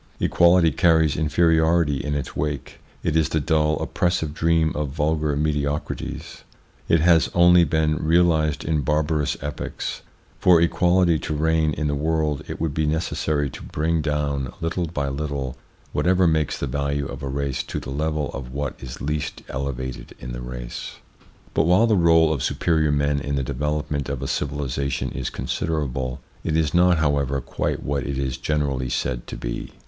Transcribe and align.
Equality 0.19 0.71
carries 0.71 1.15
inferiority 1.15 1.97
in 2.03 2.15
its 2.15 2.35
wake; 2.35 2.79
it 3.03 3.15
is 3.15 3.29
the 3.29 3.39
dull, 3.39 3.77
oppressive 3.77 4.33
dream 4.33 4.71
of 4.75 4.89
vulgar 4.89 5.35
mediocrities. 5.35 6.41
It 6.89 7.01
has 7.01 7.29
only 7.35 7.65
been 7.65 7.97
realised 7.97 8.65
in 8.65 8.81
barbarous 8.81 9.37
epochs. 9.43 10.01
For 10.39 10.59
equality 10.59 11.19
to 11.19 11.35
reign 11.35 11.73
in 11.73 11.85
the 11.85 11.93
world, 11.93 12.43
it 12.47 12.59
would 12.59 12.73
be 12.73 12.87
necessary 12.87 13.47
to 13.51 13.61
bring 13.61 14.01
down, 14.01 14.45
ITS 14.47 14.55
INFLUENCE 14.55 14.55
ON 14.55 14.57
THEIR 14.57 14.57
EVOLUTION 15.11 15.13
201 15.17 15.17
little 15.21 15.21
by 15.21 15.21
little, 15.21 15.57
whatever 15.93 16.25
makes 16.27 16.57
the 16.57 16.65
value 16.65 17.05
of 17.05 17.21
a 17.21 17.29
race 17.29 17.61
to 17.61 17.79
the 17.79 17.91
level 17.91 18.31
of 18.31 18.51
what 18.51 18.73
is 18.81 19.01
least 19.01 19.43
elevated 19.49 20.15
in 20.19 20.31
the 20.33 20.41
race. 20.41 20.95
But 21.53 21.67
while 21.67 21.85
the 21.85 21.95
role 21.95 22.33
of 22.33 22.41
superior 22.41 22.91
men 22.91 23.19
in 23.19 23.35
the 23.35 23.43
develop 23.43 23.91
ment 23.91 24.09
of 24.09 24.23
a 24.23 24.27
civilisation 24.27 25.11
is 25.11 25.29
considerable, 25.29 26.21
it 26.43 26.57
is 26.57 26.73
not, 26.73 26.97
how 26.97 27.19
ever, 27.19 27.39
quite 27.39 27.83
what 27.83 28.03
it 28.03 28.17
is 28.17 28.37
generally 28.37 28.89
said 28.89 29.27
to 29.27 29.37
be. 29.37 29.73